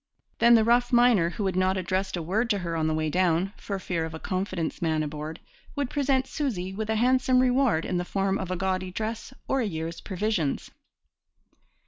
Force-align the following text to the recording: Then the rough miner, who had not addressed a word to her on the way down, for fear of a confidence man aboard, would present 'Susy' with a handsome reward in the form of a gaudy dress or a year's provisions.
Then 0.39 0.55
the 0.55 0.63
rough 0.63 0.91
miner, 0.91 1.29
who 1.29 1.45
had 1.45 1.55
not 1.55 1.77
addressed 1.77 2.17
a 2.17 2.23
word 2.23 2.49
to 2.49 2.57
her 2.57 2.75
on 2.75 2.87
the 2.87 2.93
way 2.95 3.07
down, 3.07 3.53
for 3.57 3.77
fear 3.77 4.03
of 4.03 4.15
a 4.15 4.19
confidence 4.19 4.81
man 4.81 5.03
aboard, 5.03 5.39
would 5.75 5.91
present 5.91 6.25
'Susy' 6.25 6.73
with 6.73 6.89
a 6.89 6.95
handsome 6.95 7.39
reward 7.39 7.85
in 7.85 7.97
the 7.97 8.03
form 8.03 8.39
of 8.39 8.49
a 8.49 8.55
gaudy 8.55 8.89
dress 8.89 9.31
or 9.47 9.61
a 9.61 9.65
year's 9.65 10.01
provisions. 10.01 10.71